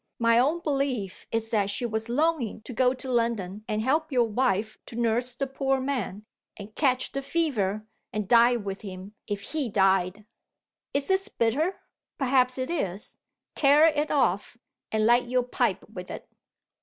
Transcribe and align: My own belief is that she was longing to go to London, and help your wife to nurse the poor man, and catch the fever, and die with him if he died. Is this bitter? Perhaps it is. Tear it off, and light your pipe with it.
My 0.17 0.39
own 0.39 0.61
belief 0.61 1.27
is 1.31 1.51
that 1.51 1.69
she 1.69 1.85
was 1.85 2.09
longing 2.09 2.61
to 2.61 2.73
go 2.73 2.91
to 2.95 3.07
London, 3.11 3.63
and 3.67 3.83
help 3.83 4.11
your 4.11 4.27
wife 4.27 4.79
to 4.87 4.95
nurse 4.95 5.35
the 5.35 5.45
poor 5.45 5.79
man, 5.79 6.25
and 6.57 6.73
catch 6.73 7.11
the 7.11 7.21
fever, 7.21 7.85
and 8.11 8.27
die 8.27 8.55
with 8.55 8.81
him 8.81 9.13
if 9.27 9.41
he 9.41 9.69
died. 9.69 10.25
Is 10.91 11.07
this 11.07 11.29
bitter? 11.29 11.81
Perhaps 12.17 12.57
it 12.57 12.71
is. 12.71 13.19
Tear 13.53 13.85
it 13.85 14.09
off, 14.09 14.57
and 14.91 15.05
light 15.05 15.27
your 15.27 15.43
pipe 15.43 15.87
with 15.87 16.09
it. 16.09 16.27